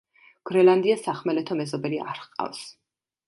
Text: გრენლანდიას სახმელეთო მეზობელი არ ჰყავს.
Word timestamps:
გრენლანდიას 0.49 1.03
სახმელეთო 1.07 1.57
მეზობელი 1.59 2.01
არ 2.05 2.23
ჰყავს. 2.25 2.65